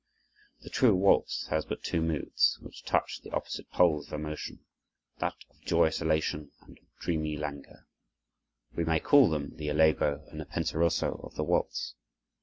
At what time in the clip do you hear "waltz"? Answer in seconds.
0.95-1.45, 11.43-11.93